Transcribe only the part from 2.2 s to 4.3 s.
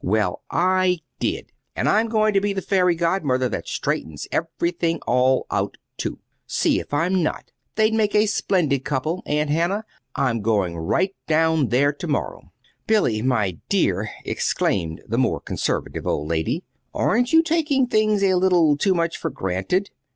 to be the fairy godmother that straightens